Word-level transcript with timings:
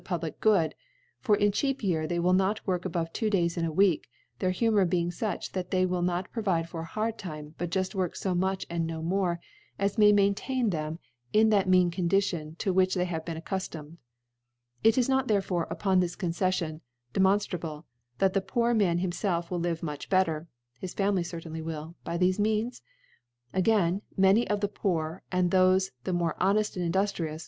•public 0.03 0.33
(90)• 0.33 0.37
public 0.41 0.41
Good; 0.71 0.75
for, 1.19 1.35
in 1.35 1.49
a 1.49 1.51
cheap 1.51 1.83
Year, 1.83 2.07
they• 2.07 2.17
will 2.23 2.33
not 2.33 2.65
work 2.65 2.85
above 2.85 3.13
two 3.13 3.29
Days 3.29 3.55
in 3.55 3.65
a 3.65 3.71
Week 3.71 4.01
•,•their 4.39 4.49
Humour 4.49 4.83
being 4.85 5.11
fuch 5.11 5.51
that 5.51 5.69
they 5.69 5.85
will• 5.85 6.01
not 6.03 6.31
provide 6.31 6.67
for 6.67 6.81
a 6.81 6.85
hard 6.85 7.19
Time, 7.19 7.53
but 7.59 7.69
juft• 7.69 7.89
work 7.93 8.15
fo 8.17 8.33
much, 8.33 8.65
and 8.67 8.87
no 8.87 9.03
more, 9.03 9.39
as 9.77 9.99
may 9.99 10.11
^ 10.11 10.15
maintain 10.15 10.71
them 10.71 10.97
in 11.33 11.49
that 11.51 11.69
mean 11.69 11.91
Condition 11.91 12.55
to• 12.55 12.71
which 12.75 12.95
they 12.95 13.05
have 13.05 13.23
been 13.23 13.39
accuftomed,* 13.39 13.97
Is 14.83 14.97
it 14.97 15.07
not 15.07 15.27
therefore, 15.27 15.67
upon 15.69 15.99
this 15.99 16.15
Conceffion, 16.15 16.81
de 17.13 17.19
monftrable, 17.19 17.83
that 18.17 18.33
the 18.33 18.41
poor 18.41 18.73
Man 18.73 19.01
himfclf 19.01 19.51
will 19.51 19.59
live 19.59 19.83
much 19.83 20.09
better 20.09 20.47
(his 20.79 20.95
Family 20.95 21.21
ceriainly 21.21 21.61
will) 21.63 21.93
bythelc 22.07 22.39
Means? 22.39 22.81
Again, 23.53 24.01
many 24.17 24.47
of 24.49 24.61
the 24.61 24.67
Poor, 24.67 25.21
aid 25.31 25.51
thofe 25.51 25.91
the 26.05 26.11
more 26.13 26.35
honed 26.39 26.57
and 26.75 26.91
induftrious 26.91 27.39